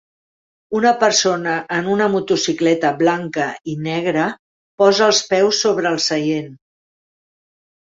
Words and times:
Una 0.77 0.93
persona 1.01 1.57
en 1.79 1.89
una 1.95 2.07
motocicleta 2.13 2.91
blanca 3.03 3.47
i 3.73 3.77
negra 3.89 4.25
posa 4.85 5.07
els 5.13 5.23
peus 5.35 5.63
sobre 5.67 5.95
el 5.95 6.03
seient. 6.09 6.53